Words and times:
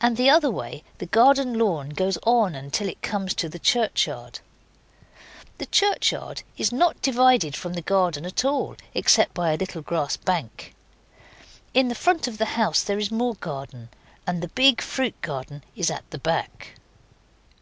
And 0.00 0.16
the 0.16 0.30
other 0.30 0.50
way 0.50 0.82
the 0.96 1.04
garden 1.04 1.58
lawn 1.58 1.90
goes 1.90 2.16
on 2.24 2.70
till 2.70 2.88
it 2.88 3.02
comes 3.02 3.34
to 3.34 3.50
the 3.50 3.58
churchyard. 3.58 4.38
The 5.58 5.66
churchyard 5.66 6.42
is 6.56 6.72
not 6.72 7.02
divided 7.02 7.54
from 7.54 7.74
the 7.74 7.82
garden 7.82 8.24
at 8.24 8.46
all 8.46 8.76
except 8.94 9.34
by 9.34 9.52
a 9.52 9.58
little 9.58 9.82
grass 9.82 10.16
bank. 10.16 10.72
In 11.74 11.88
the 11.88 11.94
front 11.94 12.26
of 12.26 12.38
the 12.38 12.46
house 12.56 12.82
there 12.82 12.98
is 12.98 13.10
more 13.10 13.34
garden, 13.34 13.90
and 14.26 14.40
the 14.42 14.48
big 14.48 14.80
fruit 14.80 15.20
garden 15.20 15.62
is 15.76 15.90
at 15.90 16.08
the 16.12 16.18
back. 16.18 16.76